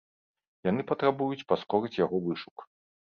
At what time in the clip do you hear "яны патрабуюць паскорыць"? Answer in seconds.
0.69-1.99